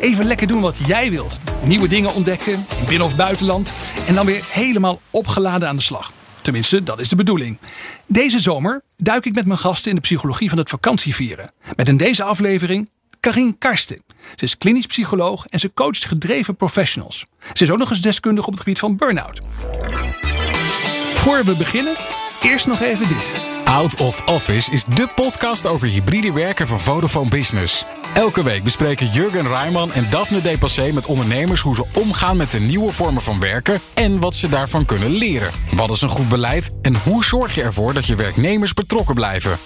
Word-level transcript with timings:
Even 0.00 0.24
lekker 0.24 0.46
doen 0.46 0.60
wat 0.60 0.76
jij 0.86 1.10
wilt. 1.10 1.38
Nieuwe 1.62 1.88
dingen 1.88 2.14
ontdekken, 2.14 2.52
in 2.52 2.84
binnen- 2.88 3.06
of 3.06 3.16
buitenland. 3.16 3.72
En 4.06 4.14
dan 4.14 4.26
weer 4.26 4.44
helemaal 4.52 5.00
opgeladen 5.10 5.68
aan 5.68 5.76
de 5.76 5.82
slag. 5.82 6.12
Tenminste, 6.42 6.82
dat 6.82 7.00
is 7.00 7.08
de 7.08 7.16
bedoeling. 7.16 7.58
Deze 8.06 8.38
zomer 8.38 8.82
duik 8.96 9.26
ik 9.26 9.34
met 9.34 9.46
mijn 9.46 9.58
gasten 9.58 9.90
in 9.90 9.96
de 9.96 10.02
psychologie 10.02 10.48
van 10.48 10.58
het 10.58 10.68
vakantievieren. 10.68 11.52
Met 11.76 11.88
in 11.88 11.96
deze 11.96 12.22
aflevering 12.22 12.88
Karin 13.20 13.58
Karsten. 13.58 14.02
Ze 14.34 14.44
is 14.44 14.58
klinisch 14.58 14.86
psycholoog 14.86 15.46
en 15.46 15.60
ze 15.60 15.72
coacht 15.72 16.04
gedreven 16.04 16.56
professionals. 16.56 17.26
Ze 17.52 17.62
is 17.64 17.70
ook 17.70 17.78
nog 17.78 17.90
eens 17.90 18.00
deskundig 18.00 18.46
op 18.46 18.52
het 18.52 18.60
gebied 18.60 18.78
van 18.78 18.96
burn-out. 18.96 19.40
Voor 21.14 21.44
we 21.44 21.56
beginnen, 21.56 21.96
eerst 22.42 22.66
nog 22.66 22.80
even 22.80 23.08
dit. 23.08 23.49
Out 23.70 24.00
of 24.00 24.22
Office 24.26 24.70
is 24.70 24.84
de 24.84 25.08
podcast 25.14 25.66
over 25.66 25.88
hybride 25.88 26.32
werken 26.32 26.68
van 26.68 26.80
Vodafone 26.80 27.28
Business. 27.28 27.84
Elke 28.14 28.42
week 28.42 28.62
bespreken 28.62 29.10
Jurgen 29.10 29.46
Rijman 29.46 29.92
en 29.92 30.06
Daphne 30.10 30.40
Depassé 30.40 30.92
met 30.92 31.06
ondernemers 31.06 31.60
hoe 31.60 31.74
ze 31.74 31.84
omgaan 31.94 32.36
met 32.36 32.50
de 32.50 32.60
nieuwe 32.60 32.92
vormen 32.92 33.22
van 33.22 33.40
werken 33.40 33.80
en 33.94 34.20
wat 34.20 34.34
ze 34.34 34.48
daarvan 34.48 34.84
kunnen 34.84 35.10
leren. 35.10 35.50
Wat 35.74 35.90
is 35.90 36.00
een 36.00 36.08
goed 36.08 36.28
beleid 36.28 36.70
en 36.82 36.96
hoe 36.96 37.24
zorg 37.24 37.54
je 37.54 37.62
ervoor 37.62 37.92
dat 37.92 38.06
je 38.06 38.14
werknemers 38.14 38.74
betrokken 38.74 39.14
blijven? 39.14 39.56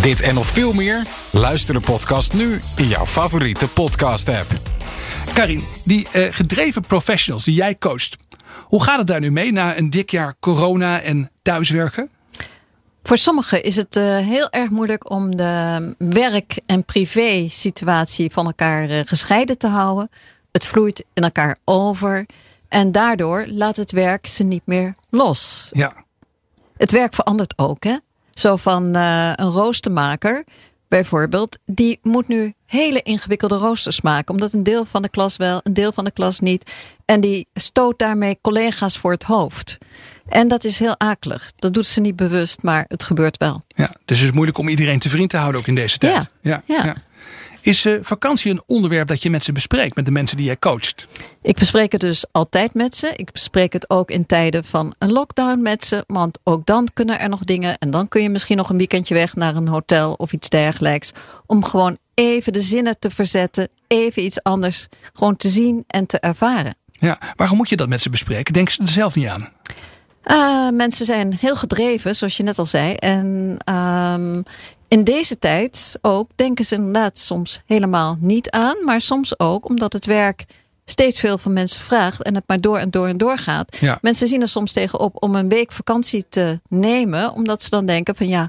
Dit 0.00 0.20
en 0.20 0.34
nog 0.34 0.46
veel 0.46 0.72
meer? 0.72 1.06
Luister 1.30 1.74
de 1.74 1.80
podcast 1.80 2.32
nu 2.32 2.60
in 2.76 2.88
jouw 2.88 3.06
favoriete 3.06 3.68
podcast-app. 3.68 4.50
Karin, 5.34 5.64
die 5.84 6.08
eh, 6.12 6.26
gedreven 6.30 6.82
professionals 6.82 7.44
die 7.44 7.54
jij 7.54 7.78
coacht. 7.78 8.16
Hoe 8.64 8.82
gaat 8.82 8.98
het 8.98 9.06
daar 9.06 9.20
nu 9.20 9.30
mee 9.30 9.52
na 9.52 9.76
een 9.76 9.90
dik 9.90 10.10
jaar 10.10 10.34
corona 10.40 11.00
en 11.00 11.30
thuiswerken? 11.42 12.10
Voor 13.02 13.18
sommigen 13.18 13.62
is 13.62 13.76
het 13.76 13.96
uh, 13.96 14.18
heel 14.18 14.50
erg 14.50 14.70
moeilijk 14.70 15.10
om 15.10 15.36
de 15.36 15.94
werk- 15.98 16.60
en 16.66 16.84
privé-situatie 16.84 18.30
van 18.30 18.46
elkaar 18.46 18.90
uh, 18.90 19.00
gescheiden 19.04 19.58
te 19.58 19.66
houden. 19.66 20.08
Het 20.52 20.66
vloeit 20.66 21.04
in 21.14 21.22
elkaar 21.22 21.56
over. 21.64 22.26
En 22.68 22.92
daardoor 22.92 23.46
laat 23.46 23.76
het 23.76 23.92
werk 23.92 24.26
ze 24.26 24.42
niet 24.42 24.66
meer 24.66 24.94
los. 25.10 25.68
Ja. 25.72 26.04
Het 26.76 26.90
werk 26.90 27.14
verandert 27.14 27.52
ook, 27.56 27.84
hè? 27.84 27.96
Zo 28.30 28.56
van 28.56 28.96
uh, 28.96 29.32
een 29.34 29.50
roostermaker 29.50 30.44
bijvoorbeeld, 30.88 31.58
die 31.66 31.98
moet 32.02 32.28
nu 32.28 32.54
hele 32.66 33.02
ingewikkelde 33.02 33.56
roosters 33.56 34.00
maken, 34.00 34.34
omdat 34.34 34.52
een 34.52 34.62
deel 34.62 34.84
van 34.84 35.02
de 35.02 35.08
klas 35.08 35.36
wel, 35.36 35.60
een 35.62 35.72
deel 35.72 35.92
van 35.92 36.04
de 36.04 36.10
klas 36.10 36.40
niet. 36.40 36.70
En 37.04 37.20
die 37.20 37.46
stoot 37.54 37.98
daarmee 37.98 38.38
collega's 38.40 38.98
voor 38.98 39.12
het 39.12 39.22
hoofd. 39.22 39.78
En 40.30 40.48
dat 40.48 40.64
is 40.64 40.78
heel 40.78 40.98
akelig. 40.98 41.52
Dat 41.56 41.74
doet 41.74 41.86
ze 41.86 42.00
niet 42.00 42.16
bewust, 42.16 42.62
maar 42.62 42.84
het 42.88 43.02
gebeurt 43.02 43.36
wel. 43.36 43.62
Ja, 43.68 43.90
dus 44.04 44.18
het 44.18 44.28
is 44.28 44.34
moeilijk 44.34 44.58
om 44.58 44.68
iedereen 44.68 44.98
te 44.98 45.08
vriend 45.08 45.30
te 45.30 45.36
houden 45.36 45.60
ook 45.60 45.66
in 45.66 45.74
deze 45.74 45.98
tijd. 45.98 46.30
Ja, 46.40 46.62
ja. 46.66 46.84
ja. 46.84 46.96
Is 47.60 47.86
uh, 47.86 47.98
vakantie 48.02 48.50
een 48.50 48.62
onderwerp 48.66 49.08
dat 49.08 49.22
je 49.22 49.30
met 49.30 49.44
ze 49.44 49.52
bespreekt, 49.52 49.96
met 49.96 50.04
de 50.04 50.10
mensen 50.10 50.36
die 50.36 50.46
jij 50.46 50.58
coacht? 50.58 51.06
Ik 51.42 51.58
bespreek 51.58 51.92
het 51.92 52.00
dus 52.00 52.32
altijd 52.32 52.74
met 52.74 52.96
ze. 52.96 53.12
Ik 53.16 53.32
bespreek 53.32 53.72
het 53.72 53.90
ook 53.90 54.10
in 54.10 54.26
tijden 54.26 54.64
van 54.64 54.94
een 54.98 55.12
lockdown 55.12 55.62
met 55.62 55.84
ze. 55.84 56.04
Want 56.06 56.38
ook 56.44 56.66
dan 56.66 56.88
kunnen 56.94 57.20
er 57.20 57.28
nog 57.28 57.44
dingen. 57.44 57.78
En 57.78 57.90
dan 57.90 58.08
kun 58.08 58.22
je 58.22 58.30
misschien 58.30 58.56
nog 58.56 58.70
een 58.70 58.76
weekendje 58.76 59.14
weg 59.14 59.34
naar 59.34 59.56
een 59.56 59.68
hotel 59.68 60.12
of 60.12 60.32
iets 60.32 60.48
dergelijks. 60.48 61.12
Om 61.46 61.64
gewoon 61.64 61.98
even 62.14 62.52
de 62.52 62.60
zinnen 62.60 62.98
te 62.98 63.10
verzetten. 63.10 63.68
Even 63.86 64.24
iets 64.24 64.42
anders 64.42 64.86
gewoon 65.12 65.36
te 65.36 65.48
zien 65.48 65.84
en 65.86 66.06
te 66.06 66.18
ervaren. 66.18 66.74
Ja, 66.92 67.18
waarom 67.36 67.56
moet 67.56 67.68
je 67.68 67.76
dat 67.76 67.88
met 67.88 68.00
ze 68.00 68.10
bespreken? 68.10 68.52
Denken 68.52 68.72
ze 68.72 68.82
er 68.82 68.88
zelf 68.88 69.14
niet 69.14 69.28
aan? 69.28 69.48
Uh, 70.24 70.68
mensen 70.70 71.06
zijn 71.06 71.34
heel 71.40 71.56
gedreven, 71.56 72.16
zoals 72.16 72.36
je 72.36 72.42
net 72.42 72.58
al 72.58 72.66
zei. 72.66 72.94
En 72.94 73.56
um, 73.74 74.42
in 74.88 75.04
deze 75.04 75.38
tijd 75.38 75.98
ook 76.00 76.26
denken 76.36 76.64
ze 76.64 76.74
inderdaad 76.74 77.18
soms 77.18 77.62
helemaal 77.66 78.16
niet 78.20 78.50
aan. 78.50 78.76
Maar 78.84 79.00
soms 79.00 79.38
ook 79.38 79.68
omdat 79.68 79.92
het 79.92 80.06
werk 80.06 80.44
steeds 80.84 81.20
veel 81.20 81.38
van 81.38 81.52
mensen 81.52 81.80
vraagt 81.82 82.22
en 82.22 82.34
het 82.34 82.44
maar 82.46 82.58
door 82.58 82.78
en 82.78 82.90
door 82.90 83.06
en 83.08 83.16
door 83.18 83.38
gaat. 83.38 83.76
Ja. 83.80 83.98
Mensen 84.00 84.28
zien 84.28 84.40
er 84.40 84.48
soms 84.48 84.72
tegenop 84.72 85.22
om 85.22 85.34
een 85.34 85.48
week 85.48 85.72
vakantie 85.72 86.24
te 86.28 86.60
nemen, 86.66 87.32
omdat 87.32 87.62
ze 87.62 87.70
dan 87.70 87.86
denken 87.86 88.16
van 88.16 88.28
ja, 88.28 88.48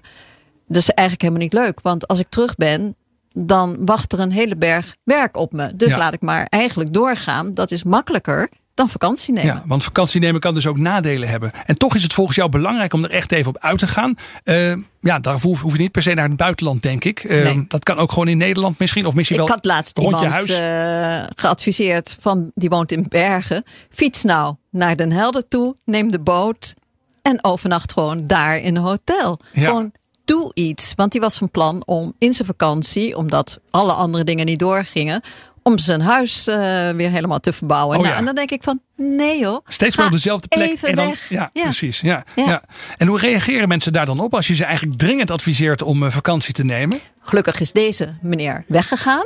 dat 0.68 0.78
is 0.82 0.90
eigenlijk 0.90 1.22
helemaal 1.22 1.44
niet 1.44 1.53
leuk. 1.53 1.80
Want 1.82 2.08
als 2.08 2.20
ik 2.20 2.28
terug 2.30 2.56
ben, 2.56 2.96
dan 3.34 3.78
wacht 3.86 4.14
er 4.14 4.20
een 4.20 4.32
hele 4.32 4.56
berg 4.56 4.96
werk 5.03 5.38
op 5.38 5.52
me. 5.53 5.76
Dus 5.76 5.92
Ja. 5.92 5.98
laat 5.98 6.14
ik 6.14 6.22
maar 6.22 6.46
eigenlijk 6.50 6.94
doorgaan. 6.94 7.53
Dat 7.53 7.72
is 7.72 7.84
makkelijker 7.84 8.50
dan 8.81 8.90
vakantie 8.90 9.34
nemen. 9.34 9.53
Ja, 9.53 9.64
want 9.66 9.84
vakantie 9.84 10.19
nemen 10.19 10.42
kan 10.42 10.53
dus 10.53 10.68
ook 10.68 10.78
nadelen 10.78 11.30
hebben. 11.30 11.52
En 11.66 11.75
toch 11.75 11.96
is 11.96 12.03
het 12.03 12.14
volgens 12.14 12.38
jou 12.38 12.50
belangrijk 12.50 12.94
om 12.94 13.03
er 13.03 13.12
echt 13.12 13.31
even 13.31 13.47
op 13.50 13.58
uit 13.58 13.80
te 13.80 13.88
gaan. 13.88 14.16
Eh, 14.44 14.74
ja, 15.02 15.19
daarvoor 15.19 15.58
hoef 15.58 15.72
je 15.72 15.78
niet 15.78 15.92
per 15.92 16.02
se 16.02 16.14
naar 16.14 16.28
het 16.28 16.38
buitenland, 16.38 16.81
denk 16.81 17.03
ik. 17.03 17.20
Eh, 17.24 17.44
Nee. 17.44 17.66
Dat 17.68 17.84
kan 17.84 17.97
ook 17.97 18.12
gewoon 18.12 18.28
in 18.28 18.38
Nederland 18.38 18.80
misschien. 18.80 19.06
Of 19.06 19.14
misschien 19.14 19.40
Ik 19.40 19.46
wel 19.47 19.56
had 19.56 19.66
laatst 19.66 19.97
rond 19.97 20.20
je 20.20 20.25
iemand 20.25 20.34
huis. 20.34 20.59
eh, 20.59 21.28
geadviseerd 21.36 22.18
van 22.20 22.52
die 22.56 22.70
woont 22.70 22.91
in 22.91 23.06
Bergen. 23.09 23.64
Fiets 23.90 24.24
nou 24.24 24.56
naar 24.70 24.96
Den 24.96 25.12
Helder 25.12 25.47
toe, 25.47 25.75
neem 25.86 26.12
de 26.12 26.20
boot 26.20 26.75
en 27.22 27.44
overnacht 27.44 27.94
gewoon 27.94 28.22
daar 28.28 28.58
in 28.58 28.75
een 28.75 28.81
hotel. 28.84 29.40
Ja. 29.53 29.66
Gewoon 29.68 29.91
doe 30.25 30.52
iets, 30.53 30.94
want 30.96 31.12
die 31.12 31.22
was 31.22 31.38
van 31.38 31.52
plan 31.52 31.81
om 31.86 32.14
in 32.20 32.34
zijn 32.34 32.47
vakantie, 32.47 33.18
omdat 33.18 33.59
alle 33.70 33.91
andere 33.91 34.24
dingen 34.24 34.46
niet 34.46 34.59
doorgingen, 34.59 35.22
om 35.63 35.77
zijn 35.77 36.01
huis 36.01 36.47
eh, 36.47 36.89
weer 36.89 37.09
helemaal 37.09 37.39
te 37.39 37.53
verbouwen. 37.53 37.95
Oh 37.97 38.01
nou, 38.03 38.13
ja. 38.13 38.19
En 38.19 38.25
dan 38.25 38.35
denk 38.35 38.51
ik 38.51 38.63
van 38.63 38.81
nee 38.97 39.39
joh, 39.39 39.66
Steeds 39.67 39.97
maar 39.97 40.05
op 40.05 40.11
dezelfde 40.11 40.47
plek. 40.47 40.81
En 40.81 40.95
dan. 40.95 41.16
Ja, 41.29 41.49
Ja. 41.53 41.63
precies. 41.63 41.99
Ja, 41.99 42.23
ja. 42.35 42.45
Ja. 42.45 42.61
En 42.97 43.07
hoe 43.07 43.19
reageren 43.19 43.67
mensen 43.67 43.94
daar 43.94 44.05
dan 44.05 44.19
op 44.19 44.33
als 44.35 44.47
je 44.47 44.55
ze 44.55 44.66
eigenlijk 44.66 44.97
dringend 44.99 45.31
adviseert 45.31 45.81
om 45.81 46.03
eh, 46.05 46.11
vakantie 46.11 46.53
te 46.53 46.63
nemen? 46.63 46.99
Gelukkig 47.22 47.59
is 47.59 47.72
deze 47.72 48.09
meneer 48.22 48.66
weggegaan. 48.67 49.25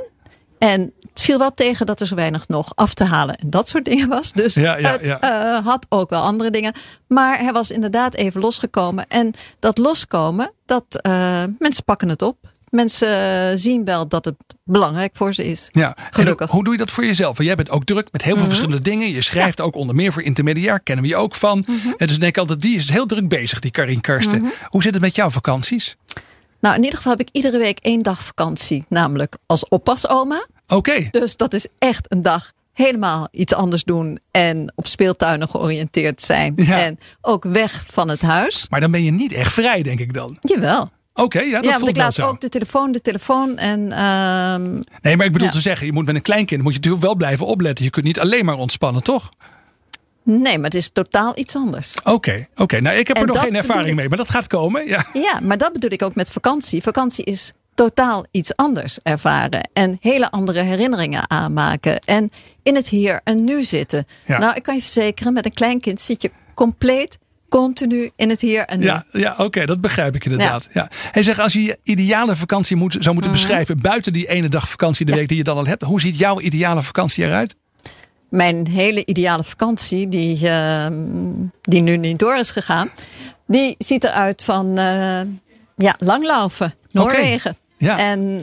En 0.60 0.82
het 1.14 1.22
viel 1.24 1.38
wel 1.38 1.54
tegen 1.54 1.86
dat 1.86 2.00
er 2.02 2.08
zo 2.08 2.16
weinig 2.16 2.48
nog 2.48 2.72
af 2.76 2.94
te 2.94 3.04
halen 3.04 3.36
en 3.36 3.50
dat 3.50 3.70
soort 3.70 3.86
dingen 3.86 4.08
was. 4.10 4.32
Dus 4.32 4.54
Ja, 4.54 4.78
ja, 4.78 4.92
het 4.92 5.02
ja. 5.02 5.20
eh, 5.20 5.66
had 5.66 5.86
ook 5.90 6.10
wel 6.10 6.22
andere 6.22 6.50
dingen. 6.50 6.74
Maar 7.08 7.40
hij 7.40 7.52
was 7.52 7.72
inderdaad 7.72 8.14
even 8.14 8.42
losgekomen. 8.42 9.06
En 9.08 9.34
dat 9.60 9.78
loskomen, 9.78 10.52
dat 10.66 11.00
mensen 11.60 11.84
pakken 11.86 12.10
het 12.10 12.22
op. 12.22 12.38
Mensen 12.76 13.08
eh, 13.08 13.58
zien 13.58 13.86
wel 13.86 14.08
dat 14.08 14.26
het 14.26 14.36
belangrijk 14.64 15.16
voor 15.16 15.34
ze 15.34 15.46
is. 15.46 15.68
Ja. 15.72 15.98
Gelukkig. 16.12 16.36
Mhm. 16.36 16.46
hoe, 16.46 16.56
hoe 16.56 16.64
doe 16.64 16.74
je 16.74 16.80
dat 16.80 16.92
voor 16.92 17.06
jezelf? 17.06 17.38
Want 17.38 17.48
jij 17.48 17.58
bent 17.58 17.70
ook 17.70 17.86
druk 17.86 18.12
met 18.12 18.22
heel 18.22 18.38
veel 18.38 18.46
verschillende 18.46 18.80
dingen. 18.80 19.10
Je 19.10 19.22
schrijft 19.22 19.62
ook 19.62 19.76
onder 19.76 19.96
meer 19.96 20.14
voor 20.14 20.22
intermediair, 20.22 20.80
kennen 20.80 21.04
we 21.04 21.10
je 21.10 21.16
ook 21.16 21.36
van. 21.36 21.64
Mhm. 21.68 21.88
En 21.98 22.08
dus 22.08 22.16
ik 22.16 22.22
denk 22.22 22.38
altijd, 22.38 22.62
die 22.62 22.78
is 22.78 22.90
heel 22.90 23.06
druk 23.06 23.28
bezig, 23.28 23.60
die 23.60 23.72
Karin 23.72 24.02
Karsten. 24.02 24.52
Hoe 24.70 24.84
zit 24.84 24.94
het 24.94 25.04
met 25.04 25.16
jouw 25.16 25.30
vakanties? 25.30 25.96
Nou, 26.60 26.76
in 26.76 26.84
ieder 26.84 26.98
geval 26.98 27.12
heb 27.12 27.28
ik 27.28 27.30
iedere 27.32 27.58
week 27.58 27.80
één 27.80 28.04
dag 28.04 28.24
vakantie. 28.24 28.86
Namelijk 28.90 29.38
als 29.46 29.68
oppasoma. 29.68 30.48
Oké. 30.68 31.08
Dus 31.12 31.36
dat 31.36 31.54
is 31.54 31.68
echt 31.78 32.12
een 32.12 32.22
dag 32.22 32.52
helemaal 32.74 33.28
iets 33.32 33.54
anders 33.54 33.84
doen. 33.84 34.20
En 34.32 34.74
op 34.76 34.88
speeltuinen 34.88 35.50
georiënteerd 35.50 36.22
zijn. 36.22 36.54
Ja. 36.56 36.80
En 36.80 36.98
ook 37.22 37.44
weg 37.44 37.86
van 37.88 38.10
het 38.10 38.22
huis. 38.22 38.66
Maar 38.70 38.80
dan 38.80 38.92
ben 38.92 39.04
je 39.04 39.12
niet 39.12 39.32
echt 39.32 39.54
vrij, 39.54 39.82
denk 39.82 40.00
ik 40.00 40.14
dan. 40.14 40.38
Jawel. 40.40 40.90
Oké, 41.18 41.40
ja, 41.40 41.62
dat 41.62 41.66
ja, 41.72 41.78
want 41.78 41.88
ik 41.90 41.98
laat 41.98 42.22
ook 42.22 42.42
de 42.42 42.50
telefoon, 42.50 42.92
de 42.92 43.02
telefoon. 43.02 43.58
En 43.58 43.92
ehm, 43.92 44.72
Nee, 45.02 45.18
maar 45.18 45.26
ik 45.26 45.32
bedoel 45.32 45.48
Ja. 45.48 45.54
te 45.54 45.60
zeggen, 45.62 45.86
je 45.86 45.94
moet 45.94 46.06
met 46.06 46.16
een 46.16 46.22
kleinkind 46.22 46.62
moet 46.62 46.72
je 46.74 46.78
natuurlijk 46.78 47.04
wel 47.06 47.16
blijven 47.16 47.46
opletten. 47.46 47.86
Je 47.86 47.92
kunt 47.92 48.06
niet 48.06 48.20
alleen 48.20 48.46
maar 48.46 48.56
ontspannen, 48.56 49.04
toch? 49.04 49.30
nee, 50.24 50.56
maar 50.56 50.66
het 50.66 50.74
is 50.76 50.90
totaal 50.94 51.32
iets 51.38 51.56
anders. 51.56 51.96
Oké, 52.04 52.48
oké. 52.56 52.80
Nou, 52.80 52.98
ik 52.98 53.08
heb 53.08 53.16
En 53.16 53.22
er 53.22 53.28
nog 53.28 53.40
geen 53.42 53.56
ervaring 53.56 53.90
ik. 53.90 53.96
mee, 53.96 54.08
maar 54.10 54.18
dat 54.18 54.30
gaat 54.30 54.48
komen. 54.48 54.88
Ja. 54.88 55.06
Ja, 55.14 55.40
maar 55.44 55.58
dat 55.58 55.74
bedoel 55.74 55.92
ik 55.92 56.02
ook 56.04 56.16
met 56.16 56.32
vakantie. 56.32 56.82
Vakantie 56.82 57.26
is 57.26 57.52
totaal 57.76 58.26
iets 58.32 58.56
anders 58.56 59.00
ervaren. 59.04 59.70
En 59.74 59.98
hele 60.00 60.32
andere 60.32 60.62
herinneringen 60.62 61.30
aanmaken. 61.30 62.00
En 62.00 62.32
in 62.64 62.76
het 62.76 62.90
hier 62.90 63.22
en 63.24 63.44
nu 63.44 63.64
zitten. 63.64 64.06
Ja. 64.26 64.38
Nou, 64.38 64.56
ik 64.56 64.64
kan 64.64 64.76
je 64.76 64.82
verzekeren, 64.82 65.34
met 65.34 65.46
een 65.46 65.54
kleinkind 65.54 66.02
zit 66.02 66.22
je 66.22 66.32
compleet 66.54 67.18
continu 67.62 68.10
in 68.16 68.30
het 68.30 68.42
hier 68.42 68.66
en 68.66 68.80
nu. 68.80 68.86
Ja, 68.86 69.06
ja 69.12 69.34
oké, 69.38 69.66
dat 69.66 69.82
begrijp 69.82 70.16
ik 70.16 70.26
inderdaad. 70.26 70.68
Ja. 70.74 70.88
Hij 71.12 71.24
zegt, 71.24 71.40
als 71.40 71.54
je 71.54 71.64
je 71.64 71.78
ideale 71.84 72.36
vakantie 72.36 72.76
moet, 72.76 72.96
zou 73.00 73.14
moeten 73.14 73.32
beschrijven, 73.32 73.82
buiten 73.82 74.14
die 74.14 74.28
ene 74.28 74.50
dag 74.50 74.70
vakantie 74.70 75.06
de 75.06 75.12
Mhm. 75.12 75.22
Ja. 75.22 75.28
week 75.28 75.28
die 75.30 75.38
je 75.38 75.44
dan 75.44 75.58
al 75.58 75.66
hebt, 75.66 75.82
hoe 75.84 76.02
ziet 76.02 76.18
jouw 76.18 76.40
ideale 76.40 76.84
vakantie 76.84 77.24
eruit? 77.26 77.56
Mijn 78.30 78.68
hele 78.68 79.06
ideale 79.06 79.44
vakantie, 79.44 80.10
die, 80.10 80.50
ehm, 80.50 80.94
die 81.62 81.82
nu 81.82 81.98
niet 81.98 82.20
door 82.20 82.36
is 82.38 82.52
gegaan, 82.52 82.90
die 83.48 83.76
ziet 83.78 84.04
eruit 84.04 84.44
van 84.44 84.78
eh, 84.78 85.22
ja, 85.76 85.96
langlaufen, 85.98 86.74
Noorwegen. 86.92 87.58
Ja. 87.78 87.98
En 87.98 88.42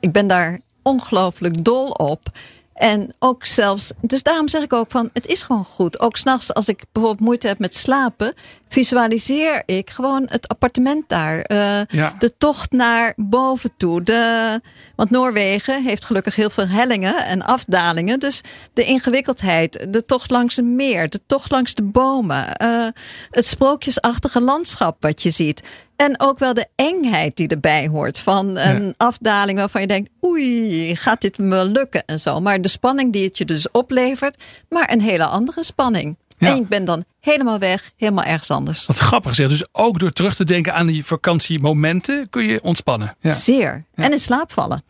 ik 0.00 0.12
ben 0.12 0.26
daar 0.26 0.60
ongelooflijk 0.82 1.64
dol 1.64 1.88
op. 1.90 2.28
En 2.74 3.14
ook 3.18 3.44
zelfs, 3.44 3.92
dus 4.00 4.22
daarom 4.22 4.48
zeg 4.48 4.62
ik 4.62 4.72
ook 4.72 4.90
van, 4.90 5.10
het 5.12 5.26
is 5.26 5.42
gewoon 5.42 5.64
goed. 5.64 6.00
Ook 6.00 6.16
s'nachts, 6.16 6.54
als 6.54 6.68
ik 6.68 6.84
bijvoorbeeld 6.92 7.26
moeite 7.26 7.46
heb 7.46 7.58
met 7.58 7.74
slapen, 7.74 8.34
visualiseer 8.68 9.62
ik 9.66 9.90
gewoon 9.90 10.26
het 10.30 10.48
appartement 10.48 11.08
daar. 11.08 11.50
Uh, 11.52 11.80
ja. 11.88 12.12
De 12.18 12.36
tocht 12.38 12.72
naar 12.72 13.12
boven 13.16 13.70
toe. 13.76 14.02
De, 14.02 14.60
want 14.96 15.10
Noorwegen 15.10 15.82
heeft 15.82 16.04
gelukkig 16.04 16.36
heel 16.36 16.50
veel 16.50 16.68
hellingen 16.68 17.24
en 17.24 17.42
afdalingen. 17.42 18.20
Dus 18.20 18.40
de 18.72 18.84
ingewikkeldheid, 18.84 19.86
de 19.88 20.04
tocht 20.04 20.30
langs 20.30 20.56
een 20.56 20.76
meer, 20.76 21.08
de 21.08 21.20
tocht 21.26 21.50
langs 21.50 21.74
de 21.74 21.82
bomen. 21.82 22.46
Uh, 22.62 22.86
het 23.30 23.46
sprookjesachtige 23.46 24.40
landschap 24.40 24.96
wat 25.00 25.22
je 25.22 25.30
ziet. 25.30 25.62
En 25.96 26.20
ook 26.20 26.38
wel 26.38 26.54
de 26.54 26.66
engheid 26.74 27.36
die 27.36 27.48
erbij 27.48 27.86
hoort. 27.88 28.18
Van 28.18 28.56
een 28.58 28.94
afdaling 28.96 29.58
waarvan 29.58 29.80
je 29.80 29.86
denkt: 29.86 30.10
oei, 30.24 30.96
gaat 30.96 31.20
dit 31.20 31.38
me 31.38 31.68
lukken 31.68 32.04
en 32.04 32.18
zo. 32.18 32.40
Maar 32.40 32.60
de 32.60 32.68
spanning 32.68 33.12
die 33.12 33.24
het 33.24 33.38
je 33.38 33.44
dus 33.44 33.70
oplevert, 33.70 34.42
maar 34.68 34.92
een 34.92 35.00
hele 35.00 35.24
andere 35.24 35.64
spanning. 35.64 36.16
En 36.38 36.56
ik 36.56 36.68
ben 36.68 36.84
dan 36.84 37.04
helemaal 37.20 37.58
weg, 37.58 37.90
helemaal 37.96 38.24
ergens 38.24 38.50
anders. 38.50 38.86
Wat 38.86 38.98
grappig 38.98 39.34
zeg. 39.34 39.48
Dus 39.48 39.64
ook 39.72 39.98
door 39.98 40.12
terug 40.12 40.34
te 40.34 40.44
denken 40.44 40.74
aan 40.74 40.86
die 40.86 41.04
vakantiemomenten 41.04 42.28
kun 42.28 42.44
je 42.44 42.62
ontspannen. 42.62 43.16
Ja. 43.20 43.32
Zeer. 43.32 43.84
En 43.94 44.12
in 44.12 44.18
slaap 44.18 44.52
vallen. 44.52 44.82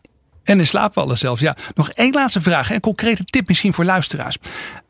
En 0.45 0.59
in 0.59 0.67
slaap 0.67 0.93
vallen 0.93 1.17
zelfs. 1.17 1.41
Ja. 1.41 1.55
Nog 1.75 1.89
één 1.89 2.13
laatste 2.13 2.41
vraag. 2.41 2.71
Een 2.71 2.79
concrete 2.79 3.23
tip 3.23 3.47
misschien 3.47 3.73
voor 3.73 3.85
luisteraars. 3.85 4.37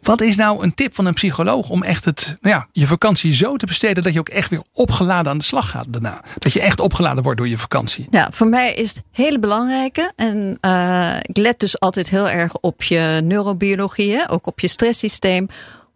Wat 0.02 0.22
is 0.22 0.36
nou 0.36 0.63
een 0.63 0.74
tip 0.74 0.96
van 0.96 1.06
een 1.06 1.13
psycholoog 1.13 1.69
om 1.69 1.84
echt 1.84 2.06
het, 2.06 2.38
nou 2.42 2.56
ja, 2.56 2.68
je 2.72 2.88
vakantie 2.88 3.34
zo 3.34 3.56
te 3.56 3.66
besteden 3.66 4.04
dat 4.04 4.13
je 4.13 4.19
ook 4.19 4.30
echt 4.30 4.50
weer 4.50 4.62
opgeladen 4.74 5.31
aan 5.31 5.38
de 5.38 5.44
slag 5.44 5.69
gaat 5.69 5.86
daarna? 5.90 6.22
Dat 6.38 6.54
je 6.54 6.62
echt 6.62 6.80
opgeladen 6.80 7.24
wordt 7.24 7.38
door 7.38 7.48
je 7.48 7.57
vakantie. 7.57 8.07
Ja, 8.10 8.28
voor 8.31 8.48
mij 8.48 8.74
is 8.74 8.90
het 8.90 9.04
hele 9.12 9.40
belangrijke. 9.40 10.12
En 10.16 10.57
uh, 10.62 11.16
ik 11.22 11.38
let 11.38 11.60
dus 11.60 11.80
altijd 11.80 12.10
heel 12.10 12.30
erg 12.30 12.56
op 12.56 12.84
je 12.84 13.22
neurobiologie, 13.24 14.30
ook 14.30 14.48
op 14.48 14.60
je 14.60 14.68
stresssysteem. 14.68 15.48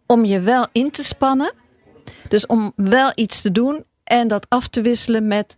Om 0.06 0.24
je 0.24 0.40
wel 0.40 0.66
in 0.72 0.90
te 0.90 1.02
spannen. 1.02 1.52
Dus 2.28 2.46
om 2.46 2.72
wel 2.76 3.10
iets 3.14 3.40
te 3.40 3.52
doen 3.52 3.84
en 4.04 4.28
dat 4.28 4.46
af 4.48 4.68
te 4.68 4.80
wisselen 4.80 5.26
met 5.26 5.56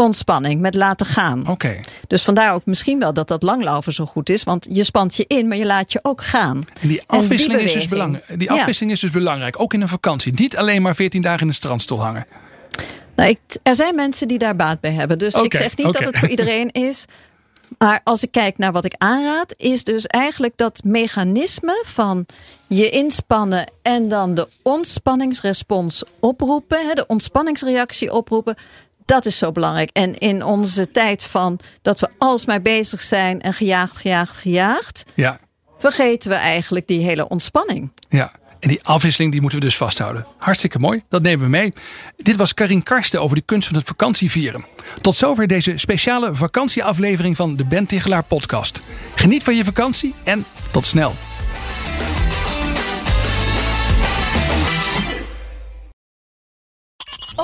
ontspanning, 0.00 0.60
met 0.60 0.74
laten 0.74 1.06
gaan. 1.06 1.48
Oké. 1.48 1.80
Dus 2.06 2.22
vandaar 2.22 2.54
ook 2.54 2.66
misschien 2.66 2.98
wel 2.98 3.12
dat 3.12 3.28
dat 3.28 3.42
langlopen 3.42 3.92
zo 3.92 4.06
goed 4.06 4.30
is. 4.30 4.42
Want 4.42 4.66
je 4.70 4.84
spant 4.84 5.16
je 5.16 5.24
in, 5.26 5.48
maar 5.48 5.56
je 5.56 5.66
laat 5.66 5.92
je 5.92 5.98
ook 6.02 6.22
gaan. 6.22 6.64
En 6.80 6.88
die 6.88 7.02
afwisseling, 7.06 7.60
is, 7.60 7.72
dus 7.72 7.88
belangrijk. 7.88 8.38
die 8.38 8.50
afwisseling 8.50 8.92
is 8.92 9.00
dus 9.00 9.10
belangrijk. 9.10 9.60
Ook 9.60 9.74
in 9.74 9.80
een 9.80 9.88
vakantie. 9.88 10.32
Niet 10.36 10.56
alleen 10.56 10.82
maar 10.82 10.94
14 10.94 11.20
dagen 11.20 11.40
in 11.40 11.46
de 11.46 11.52
strandstoel 11.52 12.02
hangen. 12.04 12.26
Nou, 13.16 13.28
ik, 13.28 13.38
er 13.62 13.74
zijn 13.74 13.94
mensen 13.94 14.28
die 14.28 14.38
daar 14.38 14.56
baat 14.56 14.80
bij 14.80 14.92
hebben. 14.92 15.18
Dus 15.18 15.34
ik 15.34 15.54
zeg 15.54 15.76
niet 15.76 15.92
dat 15.92 16.04
het 16.04 16.18
voor 16.18 16.28
iedereen 16.28 16.70
is. 16.88 17.04
Maar 17.78 18.00
als 18.04 18.22
ik 18.22 18.30
kijk 18.30 18.58
naar 18.58 18.72
wat 18.72 18.84
ik 18.84 18.94
aanraad, 18.98 19.54
is 19.56 19.84
dus 19.84 20.06
eigenlijk 20.06 20.52
dat 20.56 20.84
mechanisme 20.84 21.82
van 21.86 22.26
je 22.68 22.90
inspannen 22.90 23.72
en 23.82 24.08
dan 24.08 24.34
de 24.34 24.48
ontspanningsrespons 24.62 26.04
oproepen, 26.20 26.94
de 26.94 27.04
ontspanningsreactie 27.06 28.12
oproepen. 28.12 28.54
Dat 29.10 29.26
is 29.26 29.38
zo 29.38 29.52
belangrijk. 29.52 29.90
En 29.92 30.18
in 30.18 30.44
onze 30.44 30.90
tijd 30.90 31.24
van 31.24 31.60
dat 31.82 32.00
we 32.00 32.10
alsmaar 32.18 32.62
bezig 32.62 33.00
zijn 33.00 33.40
en 33.40 33.54
gejaagd, 33.54 33.96
gejaagd, 33.96 34.36
gejaagd. 34.36 35.04
Ja. 35.14 35.38
Vergeten 35.78 36.30
we 36.30 36.36
eigenlijk 36.36 36.86
die 36.86 37.04
hele 37.04 37.28
ontspanning. 37.28 37.92
Ja. 38.08 38.32
En 38.60 38.68
die 38.68 38.84
afwisseling 38.84 39.32
die 39.32 39.40
moeten 39.40 39.58
we 39.58 39.64
dus 39.64 39.76
vasthouden. 39.76 40.26
Hartstikke 40.38 40.78
mooi, 40.78 41.02
dat 41.08 41.22
nemen 41.22 41.44
we 41.44 41.50
mee. 41.50 41.72
Dit 42.16 42.36
was 42.36 42.54
Karin 42.54 42.82
Karsten 42.82 43.20
over 43.20 43.36
de 43.36 43.42
kunst 43.42 43.68
van 43.68 43.76
het 43.76 43.86
vakantievieren. 43.86 44.64
Tot 45.00 45.16
zover 45.16 45.46
deze 45.46 45.78
speciale 45.78 46.34
vakantieaflevering 46.34 47.36
van 47.36 47.56
de 47.56 47.64
Ben 47.64 47.86
Tichelaar 47.86 48.24
podcast. 48.24 48.80
Geniet 49.14 49.42
van 49.42 49.56
je 49.56 49.64
vakantie 49.64 50.14
en 50.24 50.44
tot 50.70 50.86
snel. 50.86 51.14